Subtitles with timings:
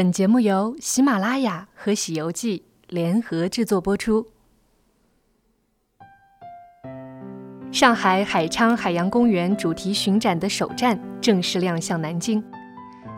[0.00, 4.26] 本节目由喜马拉雅和《喜游记》联合制作播出。
[7.70, 12.42] 上海海昌海洋公园主题巡展的首站正式亮相南京，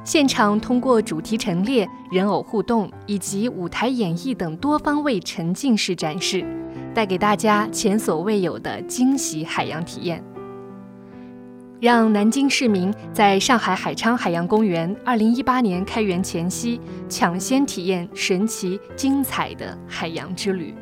[0.03, 6.45] 现场通过主题陈列、人偶互动以及舞台演绎等多方位沉浸式展示，
[6.93, 10.21] 带给大家前所未有的惊喜海洋体验。
[11.83, 20.73] 让南京市民在上海海昌海洋公园2018年开园前夕抢先体验神奇精彩的海洋之旅。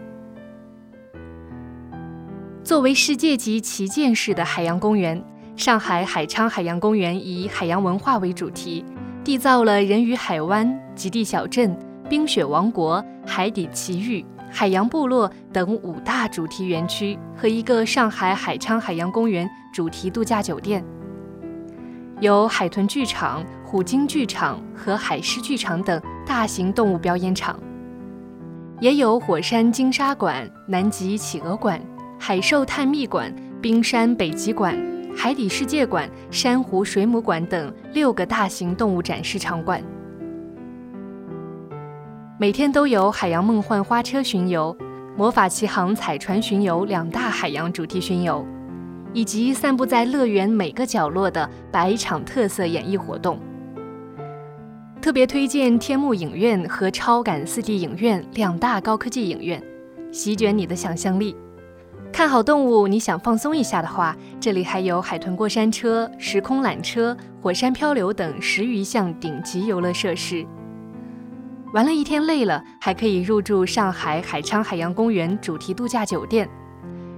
[2.62, 5.24] 作为世界级旗舰式的海洋公园，
[5.56, 8.84] 上海海昌海洋公园以海洋文化为主题，
[9.24, 11.74] 缔造了人鱼海湾、极地小镇、
[12.10, 20.84] 冰雪王国、海底奇遇、海洋部落等五大主题园区和一个上海海昌海洋公园主题度假酒店，
[22.18, 27.58] 有海豚剧场、虎鲸剧场和海狮剧场等大型动物表演场，
[28.80, 31.80] 也有火山鲸鲨馆、南极企鹅馆、
[32.18, 34.76] 海兽探秘馆、冰山北极馆、
[35.16, 39.82] 海底世界馆、珊瑚水母馆等六个大型动物展示场馆。
[42.40, 44.74] 每天都有海洋梦幻花车巡游、
[45.14, 48.42] 魔法奇航彩船巡游两大海洋主题巡游，
[49.12, 53.38] 以及散布在乐园每个角落的百场特色演绎活动。
[55.02, 59.62] 特别推荐天幕影院和超感 4D 影院两大高科技影院，
[60.10, 61.36] 席卷你的想象力。
[62.10, 70.46] 看好动物，你想放松一下的话，这里还有海豚过山车、时空缆车、火山漂流等十余项顶级游乐设施。
[71.72, 76.48] 玩了一天累了，还可以入住上海海昌海洋公园主题度假酒店，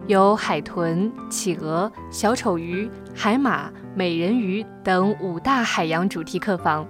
[0.06, 6.86] 有海豚、企鹅、小丑鱼、海马、美人鱼等五大海洋主题客房，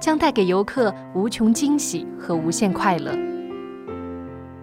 [0.00, 3.16] 将带给游客无穷惊喜和无限快乐。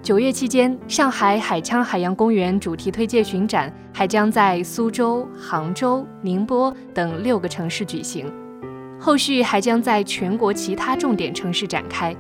[0.02, 8.30] 九月期间，上海海昌海洋公园主题推介巡展还将在苏州、杭州、宁波等六个城市举行，
[9.00, 12.14] 后续还将在全国其他重点城市展开。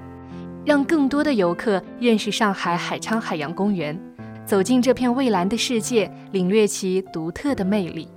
[0.63, 3.99] 让更多的游客认识上海海昌海洋公园，
[4.45, 8.07] 走进这片蔚蓝的世界，领略其独特的魅力。